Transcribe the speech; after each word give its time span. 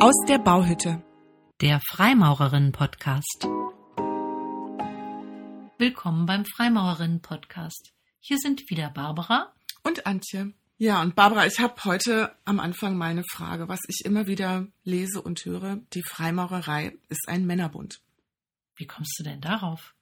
Aus 0.00 0.14
der 0.28 0.38
Bauhütte. 0.38 1.02
Der 1.60 1.80
Freimaurerinnen-Podcast. 1.90 3.48
Willkommen 5.76 6.24
beim 6.24 6.44
Freimaurerinnen-Podcast. 6.44 7.92
Hier 8.20 8.38
sind 8.38 8.70
wieder 8.70 8.90
Barbara 8.90 9.52
und 9.82 10.06
Antje. 10.06 10.52
Ja, 10.76 11.02
und 11.02 11.16
Barbara, 11.16 11.46
ich 11.46 11.58
habe 11.58 11.82
heute 11.84 12.32
am 12.44 12.60
Anfang 12.60 12.96
meine 12.96 13.24
Frage, 13.24 13.68
was 13.68 13.80
ich 13.88 14.04
immer 14.04 14.28
wieder 14.28 14.68
lese 14.84 15.20
und 15.20 15.44
höre. 15.44 15.80
Die 15.94 16.04
Freimaurerei 16.04 16.96
ist 17.08 17.28
ein 17.28 17.44
Männerbund. 17.44 18.00
Wie 18.76 18.86
kommst 18.86 19.18
du 19.18 19.24
denn 19.24 19.40
darauf? 19.40 19.96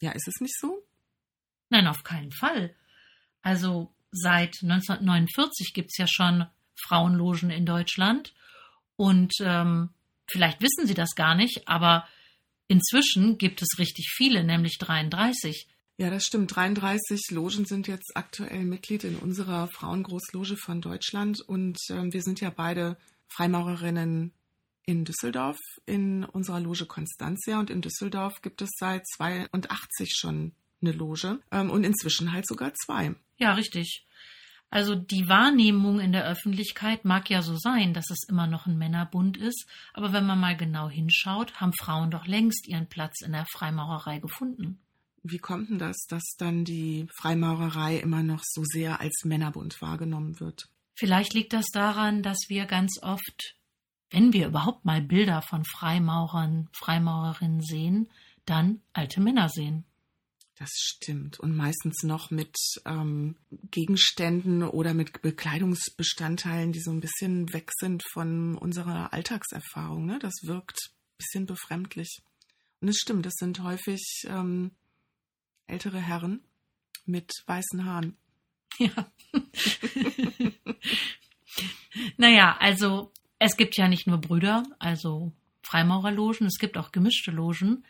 Ja, 0.00 0.12
ist 0.12 0.28
es 0.28 0.40
nicht 0.40 0.56
so? 0.60 0.86
Nein, 1.70 1.88
auf 1.88 2.04
keinen 2.04 2.30
Fall. 2.30 2.72
Also 3.42 3.92
seit 4.12 4.54
1949 4.62 5.72
gibt 5.74 5.90
es 5.90 5.98
ja 5.98 6.06
schon 6.06 6.46
Frauenlogen 6.76 7.50
in 7.50 7.66
Deutschland. 7.66 8.32
Und 8.96 9.34
ähm, 9.40 9.90
vielleicht 10.26 10.60
wissen 10.60 10.86
Sie 10.86 10.94
das 10.94 11.14
gar 11.14 11.34
nicht, 11.34 11.68
aber 11.68 12.06
inzwischen 12.68 13.38
gibt 13.38 13.62
es 13.62 13.78
richtig 13.78 14.12
viele, 14.14 14.44
nämlich 14.44 14.78
33. 14.78 15.68
Ja, 15.98 16.10
das 16.10 16.24
stimmt. 16.24 16.54
33 16.54 17.30
Logen 17.30 17.64
sind 17.64 17.88
jetzt 17.88 18.16
aktuell 18.16 18.64
Mitglied 18.64 19.04
in 19.04 19.16
unserer 19.16 19.66
Frauengroßloge 19.68 20.56
von 20.56 20.80
Deutschland. 20.82 21.40
Und 21.40 21.78
ähm, 21.90 22.12
wir 22.12 22.22
sind 22.22 22.40
ja 22.40 22.50
beide 22.50 22.98
Freimaurerinnen 23.28 24.32
in 24.84 25.04
Düsseldorf, 25.04 25.58
in 25.86 26.24
unserer 26.24 26.60
Loge 26.60 26.84
Constantia. 26.84 27.58
Und 27.58 27.70
in 27.70 27.80
Düsseldorf 27.80 28.42
gibt 28.42 28.60
es 28.60 28.70
seit 28.78 29.06
82 29.16 30.12
schon 30.14 30.52
eine 30.82 30.92
Loge 30.92 31.40
ähm, 31.50 31.70
und 31.70 31.84
inzwischen 31.84 32.32
halt 32.32 32.46
sogar 32.46 32.74
zwei. 32.74 33.14
Ja, 33.38 33.54
richtig. 33.54 34.05
Also 34.70 34.94
die 34.94 35.28
Wahrnehmung 35.28 36.00
in 36.00 36.12
der 36.12 36.26
Öffentlichkeit 36.26 37.04
mag 37.04 37.30
ja 37.30 37.40
so 37.42 37.56
sein, 37.56 37.94
dass 37.94 38.10
es 38.10 38.26
immer 38.28 38.46
noch 38.46 38.66
ein 38.66 38.78
Männerbund 38.78 39.36
ist, 39.36 39.66
aber 39.94 40.12
wenn 40.12 40.26
man 40.26 40.40
mal 40.40 40.56
genau 40.56 40.88
hinschaut, 40.88 41.60
haben 41.60 41.72
Frauen 41.80 42.10
doch 42.10 42.26
längst 42.26 42.66
ihren 42.66 42.88
Platz 42.88 43.22
in 43.22 43.32
der 43.32 43.46
Freimaurerei 43.46 44.18
gefunden. 44.18 44.80
Wie 45.22 45.38
kommt 45.38 45.70
denn 45.70 45.78
das, 45.78 46.06
dass 46.08 46.36
dann 46.38 46.64
die 46.64 47.08
Freimaurerei 47.16 47.98
immer 47.98 48.22
noch 48.22 48.42
so 48.44 48.62
sehr 48.64 49.00
als 49.00 49.22
Männerbund 49.24 49.80
wahrgenommen 49.80 50.38
wird? 50.40 50.68
Vielleicht 50.94 51.34
liegt 51.34 51.52
das 51.52 51.66
daran, 51.72 52.22
dass 52.22 52.46
wir 52.48 52.64
ganz 52.66 52.98
oft, 53.02 53.56
wenn 54.10 54.32
wir 54.32 54.46
überhaupt 54.46 54.84
mal 54.84 55.02
Bilder 55.02 55.42
von 55.42 55.64
Freimaurern, 55.64 56.68
Freimaurerinnen 56.72 57.60
sehen, 57.60 58.08
dann 58.46 58.80
alte 58.92 59.20
Männer 59.20 59.48
sehen. 59.48 59.84
Das 60.58 60.70
stimmt. 60.72 61.38
Und 61.38 61.54
meistens 61.54 62.02
noch 62.02 62.30
mit 62.30 62.56
ähm, 62.86 63.36
Gegenständen 63.70 64.62
oder 64.62 64.94
mit 64.94 65.20
Bekleidungsbestandteilen, 65.20 66.72
die 66.72 66.80
so 66.80 66.90
ein 66.90 67.00
bisschen 67.00 67.52
weg 67.52 67.70
sind 67.78 68.02
von 68.12 68.56
unserer 68.56 69.12
Alltagserfahrung. 69.12 70.06
Ne? 70.06 70.18
Das 70.18 70.32
wirkt 70.44 70.78
ein 70.78 71.16
bisschen 71.18 71.46
befremdlich. 71.46 72.22
Und 72.80 72.88
es 72.88 72.96
stimmt, 72.96 73.26
das 73.26 73.34
sind 73.34 73.62
häufig 73.62 74.24
ähm, 74.28 74.70
ältere 75.66 76.00
Herren 76.00 76.42
mit 77.04 77.30
weißen 77.46 77.84
Haaren. 77.84 78.16
Ja. 78.78 79.10
naja, 82.16 82.56
also 82.58 83.12
es 83.38 83.56
gibt 83.56 83.76
ja 83.76 83.88
nicht 83.88 84.06
nur 84.06 84.18
Brüder, 84.18 84.64
also 84.78 85.32
Freimaurerlogen, 85.62 86.46
es 86.46 86.58
gibt 86.58 86.78
auch 86.78 86.92
gemischte 86.92 87.30
Logen. 87.30 87.84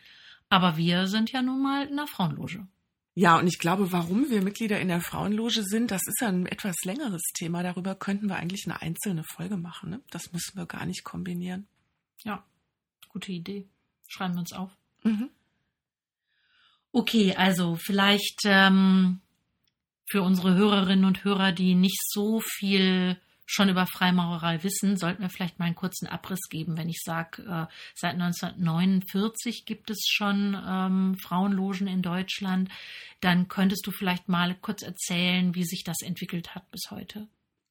Aber 0.49 0.77
wir 0.77 1.07
sind 1.07 1.31
ja 1.31 1.41
nun 1.41 1.61
mal 1.61 1.87
in 1.87 1.97
der 1.97 2.07
Frauenloge. 2.07 2.67
Ja, 3.19 3.39
und 3.39 3.47
ich 3.47 3.57
glaube, 3.57 3.91
warum 3.91 4.29
wir 4.29 4.43
Mitglieder 4.43 4.79
in 4.79 4.89
der 4.89 5.01
Frauenloge 5.01 5.63
sind, 5.63 5.89
das 5.89 6.05
ist 6.05 6.21
ja 6.21 6.27
ein 6.27 6.45
etwas 6.45 6.75
längeres 6.83 7.23
Thema. 7.33 7.63
Darüber 7.63 7.95
könnten 7.95 8.27
wir 8.27 8.35
eigentlich 8.35 8.65
eine 8.67 8.79
einzelne 8.81 9.23
Folge 9.23 9.57
machen. 9.57 9.89
Ne? 9.89 10.01
Das 10.11 10.31
müssen 10.33 10.55
wir 10.55 10.67
gar 10.67 10.85
nicht 10.85 11.03
kombinieren. 11.03 11.67
Ja, 12.23 12.43
gute 13.09 13.31
Idee. 13.31 13.67
Schreiben 14.07 14.35
wir 14.35 14.41
uns 14.41 14.53
auf. 14.53 14.69
Mhm. 15.03 15.31
Okay, 16.91 17.35
also 17.35 17.75
vielleicht 17.75 18.41
ähm, 18.45 19.19
für 20.05 20.21
unsere 20.21 20.53
Hörerinnen 20.53 21.05
und 21.05 21.23
Hörer, 21.23 21.51
die 21.51 21.75
nicht 21.75 21.99
so 22.07 22.39
viel 22.39 23.19
schon 23.47 23.69
über 23.69 23.87
Freimaurerei 23.87 24.61
wissen, 24.63 24.97
sollten 24.97 25.23
wir 25.23 25.29
vielleicht 25.29 25.57
mal 25.57 25.65
einen 25.65 25.75
kurzen 25.75 26.05
Abriss 26.07 26.49
geben. 26.49 26.77
Wenn 26.77 26.89
ich 26.89 27.01
sage, 27.03 27.41
äh, 27.43 27.73
seit 27.95 28.13
1949 28.13 29.65
gibt 29.65 29.89
es 29.89 30.05
schon 30.07 30.55
ähm, 30.67 31.17
Frauenlogen 31.23 31.87
in 31.87 32.01
Deutschland, 32.01 32.69
dann 33.21 33.47
könntest 33.47 33.87
du 33.87 33.91
vielleicht 33.91 34.27
mal 34.27 34.53
kurz 34.55 34.83
erzählen, 34.83 35.55
wie 35.55 35.63
sich 35.63 35.83
das 35.83 35.97
entwickelt 36.03 36.53
hat 36.53 36.69
bis 36.71 36.91
heute. 36.91 37.27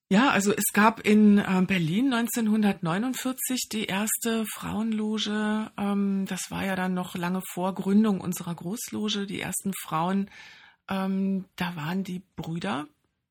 Ja, 0.09 0.31
also 0.31 0.53
es 0.53 0.73
gab 0.73 1.01
in 1.01 1.39
äh, 1.39 1.65
Berlin 1.67 2.13
1949 2.13 3.69
die 3.71 3.87
erste 3.87 4.47
Frauenloge. 4.47 5.71
Ähm, 5.77 6.27
das 6.27 6.51
war 6.51 6.65
ja 6.65 6.77
dann 6.77 6.95
noch 6.95 7.17
lange 7.17 7.43
vor 7.53 7.75
Gründung 7.75 8.21
unserer 8.21 8.55
Großloge. 8.55 9.27
Die 9.27 9.41
ersten 9.41 9.73
Frauen, 9.83 10.31
ähm, 10.89 11.45
da 11.57 11.75
waren 11.75 12.03
die 12.03 12.23
Brüder 12.37 12.87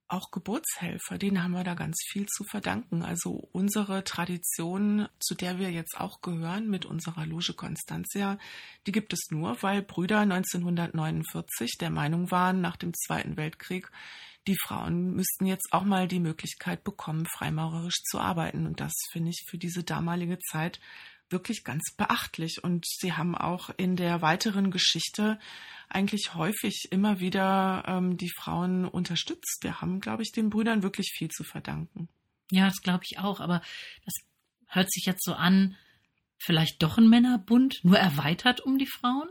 auch 0.07 0.31
Geburtshelfer, 0.31 1.17
denen 1.17 1.43
haben 1.43 1.51
wir 1.51 1.63
da 1.63 1.73
ganz 1.73 1.97
viel 2.07 2.25
zu 2.27 2.43
verdanken. 2.43 3.01
Also 3.01 3.49
unsere 3.51 4.03
Tradition, 4.03 5.07
zu 5.19 5.35
der 5.35 5.57
wir 5.57 5.71
jetzt 5.71 5.99
auch 5.99 6.21
gehören 6.21 6.69
mit 6.69 6.85
unserer 6.85 7.25
Loge 7.25 7.53
Constantia, 7.53 8.37
die 8.85 8.91
gibt 8.91 9.13
es 9.13 9.27
nur, 9.31 9.61
weil 9.63 9.81
Brüder 9.81 10.19
1949 10.19 11.77
der 11.79 11.89
Meinung 11.89 12.29
waren, 12.31 12.61
nach 12.61 12.75
dem 12.75 12.93
Zweiten 12.93 13.37
Weltkrieg, 13.37 13.89
die 14.47 14.57
Frauen 14.57 15.15
müssten 15.15 15.47
jetzt 15.47 15.69
auch 15.71 15.83
mal 15.83 16.07
die 16.07 16.19
Möglichkeit 16.19 16.83
bekommen, 16.83 17.25
freimaurerisch 17.25 18.03
zu 18.03 18.19
arbeiten. 18.19 18.67
Und 18.67 18.79
das 18.79 18.93
finde 19.11 19.31
ich 19.31 19.43
für 19.49 19.57
diese 19.57 19.83
damalige 19.83 20.37
Zeit 20.39 20.79
wirklich 21.29 21.63
ganz 21.63 21.93
beachtlich. 21.95 22.63
Und 22.63 22.85
sie 22.87 23.13
haben 23.13 23.35
auch 23.35 23.69
in 23.77 23.95
der 23.95 24.21
weiteren 24.21 24.71
Geschichte 24.71 25.39
eigentlich 25.89 26.33
häufig 26.33 26.87
immer 26.91 27.19
wieder 27.19 27.83
ähm, 27.87 28.17
die 28.17 28.31
Frauen 28.35 28.85
unterstützt. 28.85 29.59
Wir 29.61 29.81
haben, 29.81 29.99
glaube 29.99 30.23
ich, 30.23 30.31
den 30.31 30.49
Brüdern 30.49 30.83
wirklich 30.83 31.13
viel 31.15 31.29
zu 31.29 31.43
verdanken. 31.43 32.09
Ja, 32.51 32.65
das 32.65 32.81
glaube 32.81 33.03
ich 33.09 33.19
auch. 33.19 33.39
Aber 33.39 33.61
das 34.03 34.13
hört 34.67 34.91
sich 34.91 35.05
jetzt 35.05 35.23
so 35.23 35.33
an, 35.33 35.75
vielleicht 36.37 36.81
doch 36.83 36.97
ein 36.97 37.09
Männerbund, 37.09 37.79
nur 37.83 37.97
erweitert 37.97 38.61
um 38.61 38.77
die 38.77 38.87
Frauen? 38.87 39.29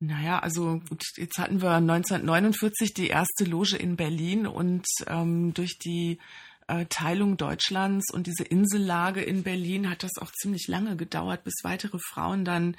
Naja, 0.00 0.40
also 0.40 0.80
gut, 0.88 1.04
jetzt 1.16 1.38
hatten 1.38 1.62
wir 1.62 1.74
1949 1.74 2.92
die 2.92 3.06
erste 3.06 3.44
Loge 3.44 3.76
in 3.76 3.96
Berlin 3.96 4.46
und 4.48 4.84
ähm, 5.06 5.54
durch 5.54 5.78
die 5.78 6.18
äh, 6.68 6.86
Teilung 6.86 7.36
Deutschlands 7.36 8.12
und 8.12 8.26
diese 8.26 8.44
Insellage 8.44 9.22
in 9.22 9.42
Berlin 9.42 9.90
hat 9.90 10.02
das 10.02 10.12
auch 10.20 10.32
ziemlich 10.32 10.68
lange 10.68 10.96
gedauert, 10.96 11.44
bis 11.44 11.54
weitere 11.62 11.98
Frauen 11.98 12.44
dann 12.44 12.76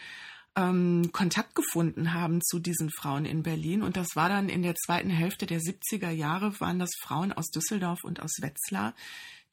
ähm, 0.55 1.09
Kontakt 1.11 1.55
gefunden 1.55 2.13
haben 2.13 2.41
zu 2.41 2.59
diesen 2.59 2.89
Frauen 2.89 3.25
in 3.25 3.44
Berlin. 3.44 3.81
Und 3.81 3.97
das 3.97 4.16
war 4.16 4.29
dann 4.29 4.49
in 4.49 4.61
der 4.61 4.75
zweiten 4.75 5.09
Hälfte 5.09 5.45
der 5.45 5.59
70er 5.59 6.11
Jahre, 6.11 6.59
waren 6.59 6.79
das 6.79 6.91
Frauen 7.01 7.33
aus 7.33 7.47
Düsseldorf 7.47 8.03
und 8.03 8.21
aus 8.21 8.33
Wetzlar, 8.41 8.94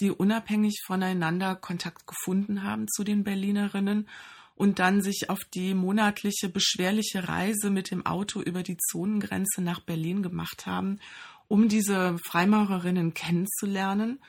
die 0.00 0.10
unabhängig 0.10 0.82
voneinander 0.86 1.56
Kontakt 1.56 2.06
gefunden 2.06 2.62
haben 2.62 2.86
zu 2.88 3.04
den 3.04 3.24
Berlinerinnen 3.24 4.08
und 4.54 4.78
dann 4.78 5.00
sich 5.00 5.30
auf 5.30 5.40
die 5.54 5.72
monatliche 5.72 6.50
beschwerliche 6.50 7.28
Reise 7.28 7.70
mit 7.70 7.90
dem 7.90 8.04
Auto 8.04 8.42
über 8.42 8.62
die 8.62 8.76
Zonengrenze 8.76 9.62
nach 9.62 9.80
Berlin 9.80 10.22
gemacht 10.22 10.66
haben 10.66 11.00
um 11.50 11.68
diese 11.68 12.16
Freimaurerinnen 12.24 13.12
kennenzulernen, 13.12 14.20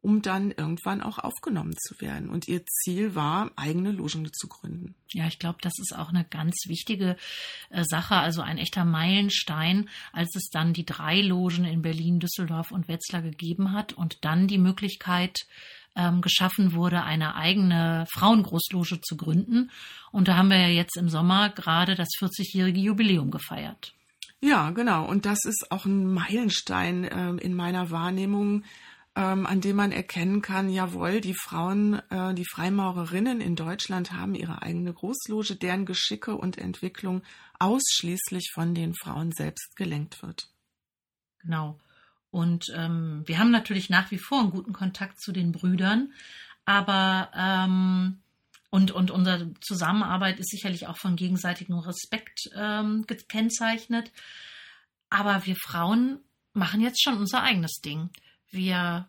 um 0.00 0.22
dann 0.22 0.50
irgendwann 0.50 1.02
auch 1.02 1.18
aufgenommen 1.18 1.74
zu 1.76 2.00
werden. 2.00 2.30
Und 2.30 2.48
ihr 2.48 2.64
Ziel 2.64 3.14
war, 3.14 3.50
eigene 3.54 3.92
Logen 3.92 4.32
zu 4.32 4.48
gründen. 4.48 4.94
Ja, 5.12 5.26
ich 5.26 5.38
glaube, 5.38 5.58
das 5.60 5.74
ist 5.78 5.94
auch 5.94 6.08
eine 6.08 6.24
ganz 6.24 6.54
wichtige 6.68 7.18
äh, 7.68 7.84
Sache, 7.84 8.16
also 8.16 8.40
ein 8.40 8.56
echter 8.56 8.86
Meilenstein, 8.86 9.90
als 10.14 10.34
es 10.34 10.48
dann 10.48 10.72
die 10.72 10.86
drei 10.86 11.20
Logen 11.20 11.66
in 11.66 11.82
Berlin, 11.82 12.18
Düsseldorf 12.18 12.72
und 12.72 12.88
Wetzlar 12.88 13.20
gegeben 13.20 13.72
hat 13.72 13.92
und 13.92 14.24
dann 14.24 14.46
die 14.46 14.56
Möglichkeit 14.56 15.36
ähm, 15.96 16.22
geschaffen 16.22 16.72
wurde, 16.72 17.02
eine 17.02 17.34
eigene 17.34 18.06
Frauengroßloge 18.10 19.02
zu 19.02 19.18
gründen. 19.18 19.70
Und 20.12 20.28
da 20.28 20.38
haben 20.38 20.48
wir 20.48 20.56
ja 20.56 20.68
jetzt 20.68 20.96
im 20.96 21.10
Sommer 21.10 21.50
gerade 21.50 21.94
das 21.94 22.08
40-jährige 22.18 22.80
Jubiläum 22.80 23.30
gefeiert. 23.30 23.92
Ja, 24.40 24.70
genau. 24.70 25.06
Und 25.06 25.26
das 25.26 25.44
ist 25.44 25.70
auch 25.70 25.84
ein 25.84 26.12
Meilenstein 26.12 27.04
äh, 27.04 27.30
in 27.44 27.54
meiner 27.54 27.90
Wahrnehmung, 27.90 28.64
ähm, 29.14 29.44
an 29.44 29.60
dem 29.60 29.76
man 29.76 29.92
erkennen 29.92 30.40
kann, 30.40 30.70
jawohl, 30.70 31.20
die 31.20 31.34
Frauen, 31.34 32.00
äh, 32.10 32.32
die 32.34 32.46
Freimaurerinnen 32.46 33.40
in 33.40 33.54
Deutschland 33.54 34.12
haben 34.12 34.34
ihre 34.34 34.62
eigene 34.62 34.94
Großloge, 34.94 35.56
deren 35.56 35.84
Geschicke 35.84 36.36
und 36.36 36.56
Entwicklung 36.56 37.22
ausschließlich 37.58 38.50
von 38.54 38.74
den 38.74 38.94
Frauen 38.94 39.32
selbst 39.32 39.76
gelenkt 39.76 40.22
wird. 40.22 40.48
Genau. 41.40 41.78
Und 42.30 42.66
ähm, 42.74 43.22
wir 43.26 43.38
haben 43.38 43.50
natürlich 43.50 43.90
nach 43.90 44.10
wie 44.10 44.18
vor 44.18 44.40
einen 44.40 44.52
guten 44.52 44.72
Kontakt 44.72 45.20
zu 45.20 45.32
den 45.32 45.52
Brüdern, 45.52 46.12
aber 46.64 47.30
ähm, 47.34 48.22
und, 48.70 48.92
und 48.92 49.10
unsere 49.10 49.52
Zusammenarbeit 49.60 50.38
ist 50.38 50.50
sicherlich 50.50 50.86
auch 50.86 50.96
von 50.96 51.16
gegenseitigem 51.16 51.78
Respekt 51.78 52.50
ähm, 52.54 53.04
gekennzeichnet. 53.06 54.12
Aber 55.08 55.44
wir 55.44 55.56
Frauen 55.56 56.20
machen 56.52 56.80
jetzt 56.80 57.02
schon 57.02 57.16
unser 57.16 57.42
eigenes 57.42 57.80
Ding. 57.84 58.10
Wir 58.50 59.08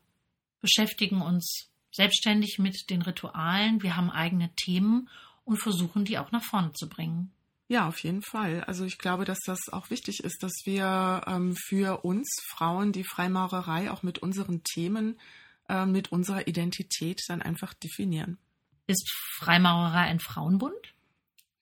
beschäftigen 0.62 1.22
uns 1.22 1.70
selbstständig 1.92 2.58
mit 2.58 2.90
den 2.90 3.02
Ritualen, 3.02 3.84
wir 3.84 3.96
haben 3.96 4.10
eigene 4.10 4.54
Themen 4.56 5.10
und 5.44 5.58
versuchen 5.58 6.06
die 6.06 6.18
auch 6.18 6.32
nach 6.32 6.44
vorne 6.44 6.72
zu 6.74 6.88
bringen. 6.88 7.32
Ja, 7.68 7.88
auf 7.88 8.00
jeden 8.00 8.22
Fall. 8.22 8.64
Also 8.66 8.86
ich 8.86 8.98
glaube, 8.98 9.26
dass 9.26 9.40
das 9.46 9.60
auch 9.72 9.90
wichtig 9.90 10.24
ist, 10.24 10.44
dass 10.44 10.54
wir 10.66 11.24
ähm, 11.26 11.56
für 11.56 12.04
uns 12.04 12.28
Frauen 12.50 12.92
die 12.92 13.06
Freimaurerei 13.06 13.92
auch 13.92 14.04
mit 14.04 14.20
unseren 14.20 14.64
Themen, 14.64 15.20
äh, 15.70 15.86
mit 15.86 16.12
unserer 16.12 16.48
Identität 16.48 17.22
dann 17.28 17.42
einfach 17.42 17.74
definieren. 17.74 18.38
Ist 18.92 19.10
Freimaurerei 19.38 20.02
ein 20.02 20.20
Frauenbund? 20.20 20.94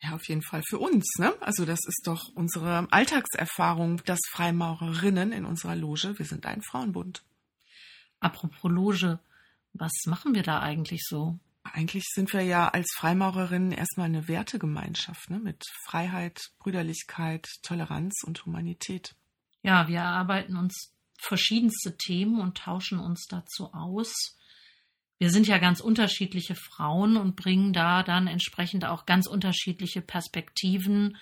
Ja, 0.01 0.15
auf 0.15 0.27
jeden 0.27 0.41
Fall 0.41 0.63
für 0.67 0.79
uns. 0.79 1.05
Ne? 1.19 1.31
Also 1.41 1.63
das 1.63 1.77
ist 1.85 2.01
doch 2.05 2.29
unsere 2.33 2.87
Alltagserfahrung, 2.89 4.01
dass 4.05 4.19
Freimaurerinnen 4.31 5.31
in 5.31 5.45
unserer 5.45 5.75
Loge, 5.75 6.17
wir 6.17 6.25
sind 6.25 6.47
ein 6.47 6.63
Frauenbund. 6.63 7.23
Apropos 8.19 8.71
Loge, 8.71 9.19
was 9.73 9.91
machen 10.07 10.33
wir 10.33 10.41
da 10.41 10.59
eigentlich 10.59 11.03
so? 11.07 11.37
Eigentlich 11.61 12.05
sind 12.15 12.33
wir 12.33 12.41
ja 12.41 12.69
als 12.69 12.91
Freimaurerinnen 12.97 13.73
erstmal 13.73 14.07
eine 14.07 14.27
Wertegemeinschaft 14.27 15.29
ne? 15.29 15.37
mit 15.37 15.63
Freiheit, 15.85 16.49
Brüderlichkeit, 16.57 17.47
Toleranz 17.61 18.23
und 18.25 18.43
Humanität. 18.43 19.13
Ja, 19.61 19.87
wir 19.87 19.99
erarbeiten 19.99 20.57
uns 20.57 20.95
verschiedenste 21.19 21.95
Themen 21.95 22.41
und 22.41 22.57
tauschen 22.57 22.97
uns 22.97 23.27
dazu 23.29 23.71
aus 23.71 24.38
wir 25.19 25.29
sind 25.29 25.47
ja 25.47 25.57
ganz 25.57 25.81
unterschiedliche 25.81 26.55
Frauen 26.55 27.17
und 27.17 27.35
bringen 27.35 27.73
da 27.73 28.03
dann 28.03 28.27
entsprechend 28.27 28.85
auch 28.85 29.05
ganz 29.05 29.27
unterschiedliche 29.27 30.01
Perspektiven 30.01 31.17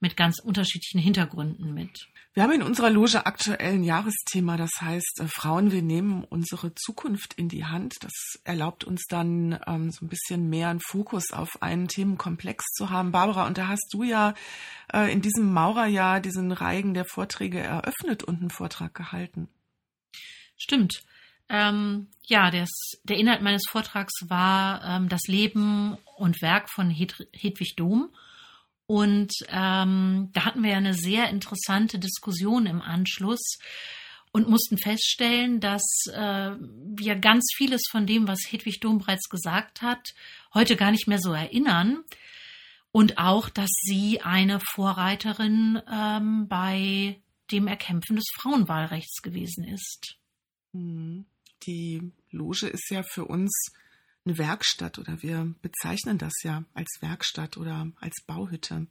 mit 0.00 0.16
ganz 0.16 0.40
unterschiedlichen 0.40 0.98
Hintergründen 0.98 1.72
mit. 1.72 2.08
Wir 2.34 2.42
haben 2.42 2.52
in 2.52 2.62
unserer 2.62 2.88
Loge 2.88 3.26
aktuell 3.26 3.74
ein 3.74 3.84
Jahresthema, 3.84 4.56
das 4.56 4.70
heißt 4.80 5.20
äh, 5.20 5.28
Frauen, 5.28 5.70
wir 5.70 5.82
nehmen 5.82 6.24
unsere 6.24 6.74
Zukunft 6.74 7.34
in 7.34 7.50
die 7.50 7.66
Hand. 7.66 7.96
Das 8.00 8.40
erlaubt 8.42 8.84
uns 8.84 9.04
dann 9.06 9.60
ähm, 9.66 9.90
so 9.90 10.06
ein 10.06 10.08
bisschen 10.08 10.48
mehr 10.48 10.70
einen 10.70 10.80
Fokus 10.80 11.30
auf 11.30 11.60
einen 11.60 11.88
Themenkomplex 11.88 12.64
zu 12.72 12.88
haben. 12.88 13.12
Barbara, 13.12 13.46
und 13.46 13.58
da 13.58 13.68
hast 13.68 13.86
du 13.92 14.02
ja 14.02 14.32
äh, 14.94 15.12
in 15.12 15.20
diesem 15.20 15.52
Maurerjahr 15.52 16.20
diesen 16.20 16.52
Reigen 16.52 16.94
der 16.94 17.04
Vorträge 17.04 17.60
eröffnet 17.60 18.22
und 18.24 18.40
einen 18.40 18.50
Vortrag 18.50 18.94
gehalten. 18.94 19.48
Stimmt. 20.56 21.04
Ähm, 21.52 22.08
ja, 22.24 22.50
des, 22.50 22.70
der 23.04 23.18
Inhalt 23.18 23.42
meines 23.42 23.64
Vortrags 23.68 24.14
war 24.26 24.82
ähm, 24.84 25.10
das 25.10 25.20
Leben 25.26 25.98
und 26.16 26.40
Werk 26.40 26.70
von 26.70 26.88
Hed 26.88 27.28
Hedwig 27.34 27.76
Dom. 27.76 28.08
Und 28.86 29.32
ähm, 29.48 30.30
da 30.32 30.46
hatten 30.46 30.62
wir 30.62 30.70
ja 30.70 30.76
eine 30.78 30.94
sehr 30.94 31.28
interessante 31.28 31.98
Diskussion 31.98 32.64
im 32.64 32.80
Anschluss 32.80 33.58
und 34.32 34.48
mussten 34.48 34.78
feststellen, 34.78 35.60
dass 35.60 35.82
äh, 36.14 36.52
wir 36.58 37.16
ganz 37.16 37.52
vieles 37.54 37.82
von 37.90 38.06
dem, 38.06 38.26
was 38.26 38.38
Hedwig 38.48 38.80
Dom 38.80 38.98
bereits 38.98 39.28
gesagt 39.28 39.82
hat, 39.82 40.14
heute 40.54 40.74
gar 40.76 40.90
nicht 40.90 41.06
mehr 41.06 41.20
so 41.20 41.34
erinnern. 41.34 42.02
Und 42.92 43.18
auch, 43.18 43.50
dass 43.50 43.70
sie 43.82 44.22
eine 44.22 44.58
Vorreiterin 44.60 45.82
ähm, 45.90 46.48
bei 46.48 47.20
dem 47.50 47.66
Erkämpfen 47.66 48.16
des 48.16 48.26
Frauenwahlrechts 48.36 49.20
gewesen 49.20 49.64
ist. 49.64 50.16
Mhm 50.72 51.26
die 51.66 52.12
Loge 52.30 52.66
ist 52.66 52.90
ja 52.90 53.02
für 53.02 53.24
uns 53.24 53.52
eine 54.24 54.38
Werkstatt 54.38 54.98
oder 54.98 55.22
wir 55.22 55.54
bezeichnen 55.62 56.18
das 56.18 56.32
ja 56.42 56.64
als 56.74 56.98
Werkstatt 57.00 57.56
oder 57.56 57.88
als 58.00 58.22
Bauhütte. 58.26 58.86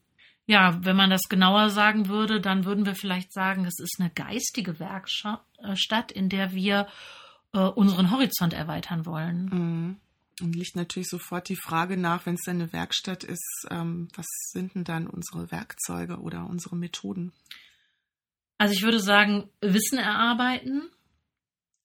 Ja, 0.47 0.83
wenn 0.83 0.95
man 0.95 1.09
das 1.09 1.29
genauer 1.29 1.69
sagen 1.69 2.09
würde, 2.09 2.41
dann 2.41 2.65
würden 2.65 2.85
wir 2.85 2.95
vielleicht 2.95 3.31
sagen, 3.31 3.65
es 3.65 3.79
ist 3.79 3.97
eine 3.99 4.09
geistige 4.09 4.79
Werkstatt, 4.79 6.11
in 6.11 6.29
der 6.29 6.51
wir 6.51 6.87
äh, 7.53 7.59
unseren 7.59 8.11
Horizont 8.11 8.53
erweitern 8.53 9.05
wollen. 9.05 9.45
Mhm. 9.45 9.97
Und 10.41 10.55
liegt 10.55 10.75
natürlich 10.75 11.09
sofort 11.09 11.49
die 11.49 11.55
Frage 11.55 11.97
nach, 11.97 12.25
wenn 12.25 12.33
es 12.33 12.41
denn 12.41 12.61
eine 12.61 12.73
Werkstatt 12.73 13.23
ist, 13.23 13.67
ähm, 13.69 14.07
was 14.15 14.25
sind 14.51 14.73
denn 14.73 14.83
dann 14.83 15.07
unsere 15.07 15.51
Werkzeuge 15.51 16.17
oder 16.17 16.47
unsere 16.49 16.75
Methoden? 16.75 17.31
Also 18.57 18.73
ich 18.73 18.81
würde 18.81 18.99
sagen, 18.99 19.49
Wissen 19.61 19.99
erarbeiten, 19.99 20.89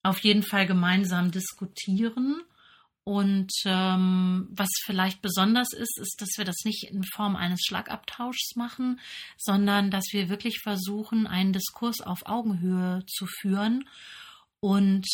auf 0.06 0.20
jeden 0.20 0.42
Fall 0.42 0.66
gemeinsam 0.66 1.30
diskutieren. 1.30 2.42
Und 3.04 3.52
ähm, 3.64 4.48
was 4.50 4.68
vielleicht 4.84 5.22
besonders 5.22 5.72
ist, 5.72 5.96
ist, 6.00 6.16
dass 6.20 6.30
wir 6.38 6.44
das 6.44 6.64
nicht 6.64 6.90
in 6.90 7.04
Form 7.04 7.36
eines 7.36 7.60
Schlagabtauschs 7.64 8.56
machen, 8.56 8.98
sondern 9.36 9.92
dass 9.92 10.06
wir 10.10 10.28
wirklich 10.28 10.58
versuchen, 10.60 11.28
einen 11.28 11.52
Diskurs 11.52 12.00
auf 12.00 12.26
Augenhöhe 12.26 13.04
zu 13.06 13.26
führen 13.26 13.88
und 14.58 15.06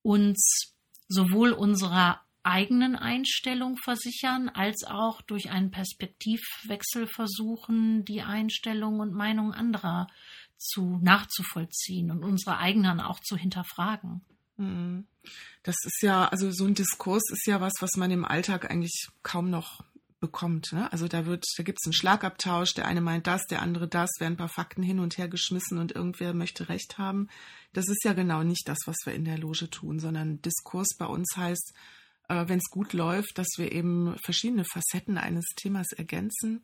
uns 0.00 0.72
sowohl 1.08 1.52
unserer 1.52 2.22
eigenen 2.42 2.96
Einstellung 2.96 3.76
versichern, 3.76 4.48
als 4.48 4.84
auch 4.84 5.20
durch 5.20 5.50
einen 5.50 5.70
Perspektivwechsel 5.70 7.06
versuchen, 7.06 8.06
die 8.06 8.22
Einstellung 8.22 9.00
und 9.00 9.12
Meinung 9.12 9.52
anderer 9.52 10.06
zu 10.58 10.98
nachzuvollziehen 11.02 12.10
und 12.10 12.24
unsere 12.24 12.58
eigenen 12.58 13.00
auch 13.00 13.20
zu 13.20 13.36
hinterfragen. 13.36 14.20
Mhm. 14.56 15.06
Das 15.62 15.76
ist 15.84 16.02
ja, 16.02 16.26
also 16.28 16.50
so 16.50 16.64
ein 16.64 16.74
Diskurs 16.74 17.22
ist 17.30 17.46
ja 17.46 17.60
was, 17.60 17.74
was 17.80 17.96
man 17.96 18.10
im 18.10 18.24
Alltag 18.24 18.70
eigentlich 18.70 19.08
kaum 19.22 19.50
noch 19.50 19.84
bekommt. 20.20 20.72
Ne? 20.72 20.90
Also 20.92 21.06
da 21.06 21.26
wird, 21.26 21.44
da 21.56 21.62
gibt 21.62 21.78
es 21.80 21.86
einen 21.86 21.92
Schlagabtausch, 21.92 22.74
der 22.74 22.86
eine 22.86 23.00
meint 23.00 23.26
das, 23.26 23.44
der 23.46 23.62
andere 23.62 23.86
das, 23.86 24.10
werden 24.18 24.34
ein 24.34 24.38
paar 24.38 24.48
Fakten 24.48 24.82
hin 24.82 24.98
und 24.98 25.16
her 25.16 25.28
geschmissen 25.28 25.78
und 25.78 25.92
irgendwer 25.92 26.34
möchte 26.34 26.68
Recht 26.68 26.98
haben. 26.98 27.28
Das 27.72 27.88
ist 27.88 28.04
ja 28.04 28.14
genau 28.14 28.42
nicht 28.42 28.68
das, 28.68 28.78
was 28.86 28.96
wir 29.04 29.14
in 29.14 29.24
der 29.24 29.38
Loge 29.38 29.70
tun, 29.70 30.00
sondern 30.00 30.42
Diskurs 30.42 30.96
bei 30.98 31.06
uns 31.06 31.36
heißt, 31.36 31.72
äh, 32.28 32.48
wenn 32.48 32.58
es 32.58 32.70
gut 32.70 32.92
läuft, 32.94 33.38
dass 33.38 33.48
wir 33.58 33.70
eben 33.70 34.16
verschiedene 34.24 34.64
Facetten 34.64 35.18
eines 35.18 35.44
Themas 35.56 35.92
ergänzen 35.92 36.62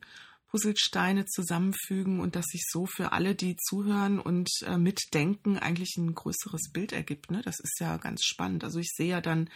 Puzzlesteine 0.55 1.25
zusammenfügen 1.25 2.21
und 2.21 2.37
dass 2.37 2.45
sich 2.45 2.63
so 2.71 2.85
für 2.85 3.11
alle, 3.11 3.35
die 3.35 3.57
zuhören 3.57 4.21
und 4.21 4.49
äh, 4.65 4.77
mitdenken, 4.77 5.57
eigentlich 5.59 5.97
ein 5.97 6.15
größeres 6.15 6.71
Bild 6.71 6.93
ergibt. 6.93 7.29
Ne? 7.29 7.41
Das 7.43 7.59
ist 7.59 7.77
ja 7.81 7.97
ganz 7.97 8.23
spannend. 8.23 8.63
Also 8.63 8.79
ich 8.79 8.89
sehe 8.95 9.09
ja 9.09 9.19
dann 9.19 9.49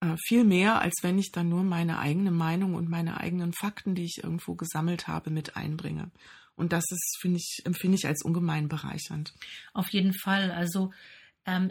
äh, 0.00 0.14
viel 0.28 0.44
mehr, 0.44 0.80
als 0.80 1.00
wenn 1.02 1.18
ich 1.18 1.32
dann 1.32 1.48
nur 1.48 1.64
meine 1.64 1.98
eigene 1.98 2.30
Meinung 2.30 2.74
und 2.74 2.88
meine 2.88 3.18
eigenen 3.18 3.52
Fakten, 3.52 3.96
die 3.96 4.04
ich 4.04 4.20
irgendwo 4.22 4.54
gesammelt 4.54 5.08
habe, 5.08 5.30
mit 5.30 5.56
einbringe. 5.56 6.12
Und 6.54 6.72
das 6.72 6.84
ist, 6.92 7.18
finde 7.20 7.38
ich, 7.38 7.62
empfinde 7.64 7.96
ich 7.96 8.06
als 8.06 8.22
ungemein 8.22 8.68
bereichernd. 8.68 9.34
Auf 9.72 9.88
jeden 9.88 10.14
Fall. 10.14 10.52
Also 10.52 10.92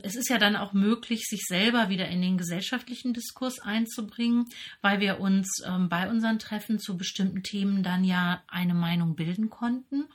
es 0.04 0.16
ist 0.16 0.30
ja 0.30 0.38
dann 0.38 0.56
auch 0.56 0.74
möglich, 0.74 1.26
sich 1.26 1.46
selber 1.48 1.90
wieder 1.90 2.08
in 2.10 2.22
den 2.22 2.38
gesellschaftlichen 2.38 3.14
Diskurs 3.14 3.60
einzubringen, 3.60 4.46
weil 4.82 5.00
wir 5.00 5.20
uns 5.20 5.62
ähm, 5.66 5.90
bei 5.90 6.10
unseren 6.10 6.40
Treffen 6.40 6.80
zu 6.80 6.98
bestimmten 6.98 7.44
Themen 7.44 7.84
dann 7.84 8.04
ja 8.04 8.44
eine 8.48 8.74
Meinung 8.74 9.16
bilden 9.16 9.50
konnten 9.50 10.06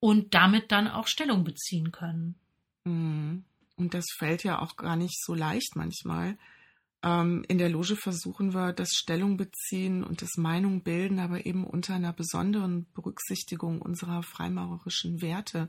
und 0.00 0.34
damit 0.34 0.72
dann 0.72 0.88
auch 0.88 1.08
Stellung 1.08 1.44
beziehen 1.44 1.92
können. 1.92 2.36
Mhm. 2.84 3.44
Und 3.76 3.94
das 3.94 4.04
fällt 4.16 4.44
ja 4.44 4.60
auch 4.60 4.76
gar 4.76 4.96
nicht 4.96 5.20
so 5.22 5.34
leicht 5.34 5.74
manchmal. 5.74 6.38
Ähm, 7.02 7.44
in 7.48 7.58
der 7.58 7.68
Loge 7.68 7.96
versuchen 7.96 8.54
wir 8.54 8.72
das 8.72 8.90
Stellung 8.90 9.36
beziehen 9.36 10.04
und 10.04 10.22
das 10.22 10.36
Meinung 10.36 10.82
bilden, 10.82 11.18
aber 11.18 11.46
eben 11.46 11.64
unter 11.64 11.94
einer 11.94 12.12
besonderen 12.12 12.86
Berücksichtigung 12.94 13.82
unserer 13.82 14.22
freimaurerischen 14.22 15.20
Werte 15.20 15.68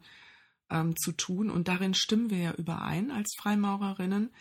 ähm, 0.69 0.95
zu 0.97 1.11
tun. 1.11 1.49
Und 1.49 1.67
darin 1.67 1.93
stimmen 1.93 2.29
wir 2.29 2.37
ja 2.37 2.53
überein 2.53 3.11
als 3.11 3.35
Freimaurerinnen. 3.37 4.31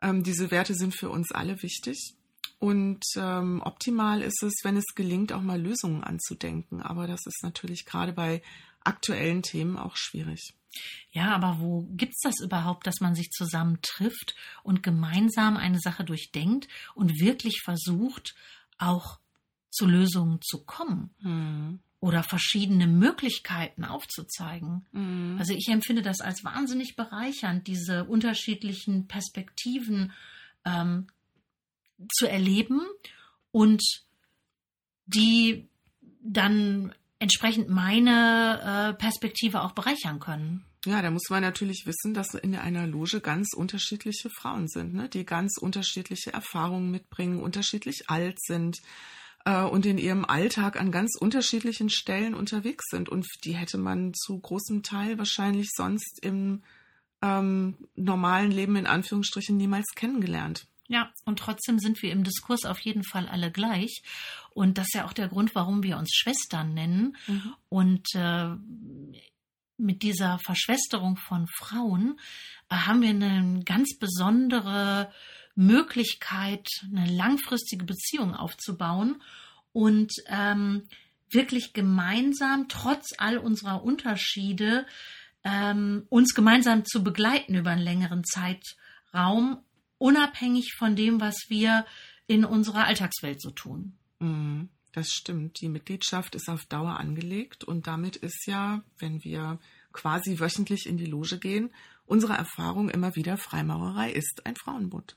Ähm, 0.00 0.22
diese 0.22 0.50
Werte 0.50 0.74
sind 0.74 0.94
für 0.94 1.10
uns 1.10 1.32
alle 1.32 1.62
wichtig. 1.62 2.14
Und 2.58 3.04
ähm, 3.16 3.60
optimal 3.64 4.22
ist 4.22 4.42
es, 4.42 4.60
wenn 4.62 4.76
es 4.76 4.94
gelingt, 4.94 5.32
auch 5.32 5.42
mal 5.42 5.60
Lösungen 5.60 6.04
anzudenken. 6.04 6.80
Aber 6.80 7.06
das 7.06 7.26
ist 7.26 7.42
natürlich 7.42 7.84
gerade 7.84 8.12
bei 8.12 8.42
aktuellen 8.84 9.42
Themen 9.42 9.76
auch 9.76 9.96
schwierig. 9.96 10.54
Ja, 11.10 11.34
aber 11.34 11.58
wo 11.60 11.82
gibt 11.90 12.14
es 12.14 12.20
das 12.22 12.40
überhaupt, 12.40 12.86
dass 12.86 13.00
man 13.00 13.14
sich 13.14 13.30
zusammen 13.30 13.78
trifft 13.82 14.34
und 14.62 14.82
gemeinsam 14.82 15.56
eine 15.56 15.80
Sache 15.80 16.04
durchdenkt 16.04 16.68
und 16.94 17.20
wirklich 17.20 17.60
versucht, 17.62 18.34
auch 18.78 19.18
zu 19.70 19.86
Lösungen 19.86 20.40
zu 20.40 20.64
kommen? 20.64 21.10
Hm 21.20 21.80
oder 22.02 22.24
verschiedene 22.24 22.88
Möglichkeiten 22.88 23.84
aufzuzeigen. 23.84 24.84
Mhm. 24.90 25.36
Also 25.38 25.54
ich 25.54 25.68
empfinde 25.68 26.02
das 26.02 26.20
als 26.20 26.42
wahnsinnig 26.42 26.96
bereichernd, 26.96 27.68
diese 27.68 28.04
unterschiedlichen 28.04 29.06
Perspektiven 29.06 30.12
ähm, 30.64 31.06
zu 32.12 32.28
erleben 32.28 32.80
und 33.52 33.84
die 35.06 35.68
dann 36.20 36.92
entsprechend 37.20 37.68
meine 37.68 38.90
äh, 38.90 38.94
Perspektive 38.94 39.62
auch 39.62 39.70
bereichern 39.70 40.18
können. 40.18 40.64
Ja, 40.84 41.02
da 41.02 41.10
muss 41.12 41.30
man 41.30 41.42
natürlich 41.42 41.86
wissen, 41.86 42.14
dass 42.14 42.34
in 42.34 42.56
einer 42.56 42.88
Loge 42.88 43.20
ganz 43.20 43.54
unterschiedliche 43.54 44.28
Frauen 44.28 44.66
sind, 44.66 44.92
ne? 44.92 45.08
die 45.08 45.24
ganz 45.24 45.56
unterschiedliche 45.56 46.32
Erfahrungen 46.32 46.90
mitbringen, 46.90 47.40
unterschiedlich 47.40 48.10
alt 48.10 48.42
sind, 48.42 48.78
äh, 49.44 49.62
und 49.62 49.86
in 49.86 49.98
ihrem 49.98 50.24
Alltag 50.24 50.80
an 50.80 50.92
ganz 50.92 51.16
unterschiedlichen 51.18 51.90
Stellen 51.90 52.34
unterwegs 52.34 52.86
sind. 52.90 53.08
Und 53.08 53.26
die 53.44 53.54
hätte 53.54 53.78
man 53.78 54.14
zu 54.14 54.38
großem 54.38 54.82
Teil 54.82 55.18
wahrscheinlich 55.18 55.70
sonst 55.74 56.18
im 56.22 56.62
ähm, 57.22 57.76
normalen 57.94 58.50
Leben 58.50 58.76
in 58.76 58.86
Anführungsstrichen 58.86 59.56
niemals 59.56 59.86
kennengelernt. 59.94 60.66
Ja, 60.88 61.10
und 61.24 61.38
trotzdem 61.38 61.78
sind 61.78 62.02
wir 62.02 62.12
im 62.12 62.24
Diskurs 62.24 62.64
auf 62.64 62.80
jeden 62.80 63.04
Fall 63.04 63.28
alle 63.28 63.50
gleich. 63.50 64.02
Und 64.50 64.76
das 64.76 64.88
ist 64.88 64.94
ja 64.94 65.06
auch 65.06 65.14
der 65.14 65.28
Grund, 65.28 65.54
warum 65.54 65.82
wir 65.82 65.96
uns 65.96 66.10
Schwestern 66.12 66.74
nennen. 66.74 67.16
Mhm. 67.26 67.54
Und 67.68 68.06
äh, 68.14 68.48
mit 69.78 70.02
dieser 70.02 70.38
Verschwesterung 70.38 71.16
von 71.16 71.46
Frauen 71.56 72.18
äh, 72.68 72.74
haben 72.74 73.00
wir 73.00 73.10
eine 73.10 73.62
ganz 73.64 73.96
besondere 73.98 75.10
Möglichkeit, 75.54 76.66
eine 76.90 77.10
langfristige 77.10 77.84
Beziehung 77.84 78.34
aufzubauen 78.34 79.22
und 79.72 80.12
ähm, 80.28 80.82
wirklich 81.30 81.72
gemeinsam, 81.72 82.68
trotz 82.68 83.12
all 83.18 83.38
unserer 83.38 83.82
Unterschiede, 83.82 84.86
ähm, 85.44 86.06
uns 86.08 86.34
gemeinsam 86.34 86.84
zu 86.84 87.02
begleiten 87.02 87.54
über 87.54 87.70
einen 87.70 87.82
längeren 87.82 88.24
Zeitraum 88.24 89.58
unabhängig 89.98 90.74
von 90.76 90.96
dem, 90.96 91.20
was 91.20 91.36
wir 91.48 91.86
in 92.26 92.44
unserer 92.44 92.86
Alltagswelt 92.86 93.40
so 93.40 93.50
tun. 93.50 93.92
Mhm, 94.18 94.68
das 94.92 95.12
stimmt. 95.12 95.60
Die 95.60 95.68
Mitgliedschaft 95.68 96.34
ist 96.34 96.48
auf 96.48 96.66
Dauer 96.66 96.98
angelegt 96.98 97.64
und 97.64 97.86
damit 97.86 98.16
ist 98.16 98.46
ja, 98.46 98.82
wenn 98.98 99.22
wir 99.24 99.58
quasi 99.92 100.38
wöchentlich 100.38 100.86
in 100.86 100.96
die 100.96 101.06
Loge 101.06 101.38
gehen, 101.38 101.70
unsere 102.06 102.34
Erfahrung 102.34 102.88
immer 102.88 103.14
wieder 103.16 103.36
Freimaurerei 103.36 104.10
ist 104.10 104.46
ein 104.46 104.56
Frauenbund. 104.56 105.16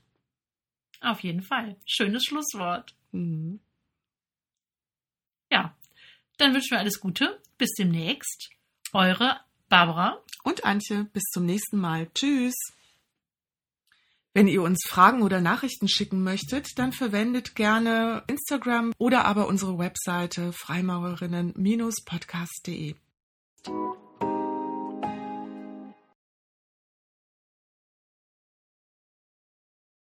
Auf 1.00 1.20
jeden 1.20 1.42
Fall. 1.42 1.76
Schönes 1.86 2.24
Schlusswort. 2.24 2.94
Mhm. 3.12 3.60
Ja, 5.50 5.74
dann 6.38 6.54
wünschen 6.54 6.72
wir 6.72 6.78
alles 6.78 7.00
Gute. 7.00 7.40
Bis 7.58 7.70
demnächst. 7.78 8.50
Eure 8.92 9.40
Barbara 9.68 10.22
und 10.44 10.64
Antje. 10.64 11.04
Bis 11.12 11.24
zum 11.32 11.44
nächsten 11.46 11.78
Mal. 11.78 12.08
Tschüss. 12.14 12.54
Wenn 14.34 14.46
ihr 14.48 14.62
uns 14.62 14.84
Fragen 14.86 15.22
oder 15.22 15.40
Nachrichten 15.40 15.88
schicken 15.88 16.22
möchtet, 16.22 16.78
dann 16.78 16.92
verwendet 16.92 17.54
gerne 17.54 18.22
Instagram 18.26 18.92
oder 18.98 19.24
aber 19.24 19.48
unsere 19.48 19.78
Webseite 19.78 20.52
freimaurerinnen-podcast.de. 20.52 22.96